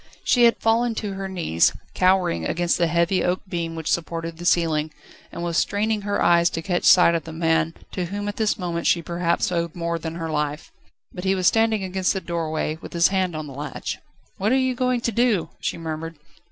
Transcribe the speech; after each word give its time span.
She 0.23 0.45
had 0.45 0.57
fallen 0.57 0.95
on 1.03 1.13
her 1.13 1.29
knees, 1.29 1.73
cowering 1.93 2.43
against 2.43 2.79
the 2.79 2.87
heavy 2.87 3.23
oak 3.23 3.41
beam 3.47 3.75
which 3.75 3.87
supported 3.91 4.37
the 4.39 4.45
ceiling, 4.45 4.91
and 5.31 5.43
was 5.43 5.57
straining 5.57 6.01
her 6.01 6.19
eyes 6.23 6.49
to 6.49 6.63
catch 6.63 6.85
sight 6.85 7.13
of 7.13 7.23
the 7.25 7.31
man, 7.31 7.75
to 7.91 8.05
whom 8.05 8.27
at 8.27 8.37
this 8.37 8.57
moment 8.57 8.87
she 8.87 9.03
perhaps 9.03 9.51
owed 9.51 9.75
more 9.75 9.99
than 9.99 10.15
her 10.15 10.31
life: 10.31 10.71
but 11.13 11.23
he 11.23 11.35
was 11.35 11.45
standing 11.45 11.83
against 11.83 12.13
the 12.13 12.19
doorway, 12.19 12.79
with 12.81 12.93
his 12.93 13.09
hand 13.09 13.35
on 13.35 13.45
the 13.45 13.53
latch. 13.53 13.99
"What 14.39 14.51
are 14.51 14.57
you 14.57 14.73
going 14.73 15.01
to 15.01 15.11
do?" 15.11 15.49
she 15.59 15.77
murmured. 15.77 16.17